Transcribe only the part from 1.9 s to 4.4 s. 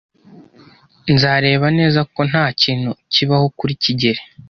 ko ntakintu kibaho kuri kigeli.